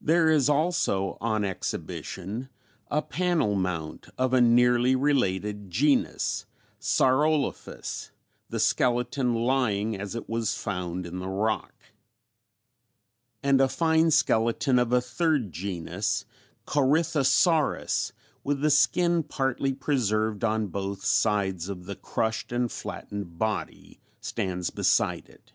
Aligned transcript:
There 0.00 0.30
is 0.30 0.48
also 0.48 1.18
on 1.20 1.44
exhibition 1.44 2.50
a 2.88 3.02
panel 3.02 3.56
mount 3.56 4.06
of 4.16 4.32
a 4.32 4.40
nearly 4.40 4.94
related 4.94 5.70
genus, 5.72 6.46
Saurolophus 6.78 8.10
the 8.48 8.60
skeleton 8.60 9.34
lying 9.34 9.98
as 10.00 10.14
it 10.14 10.28
was 10.28 10.54
found 10.56 11.04
in 11.04 11.18
the 11.18 11.28
rock, 11.28 11.74
and 13.42 13.60
a 13.60 13.66
fine 13.68 14.12
skeleton 14.12 14.78
of 14.78 14.92
a 14.92 15.00
third 15.00 15.50
genus 15.50 16.26
Corythosaurus 16.64 18.12
with 18.44 18.60
the 18.60 18.70
skin 18.70 19.24
partly 19.24 19.72
preserved 19.72 20.44
on 20.44 20.68
both 20.68 21.02
sides 21.04 21.68
of 21.68 21.86
the 21.86 21.96
crushed 21.96 22.52
and 22.52 22.70
flattened 22.70 23.36
body 23.36 23.98
stands 24.20 24.70
beside 24.70 25.28
it. 25.28 25.50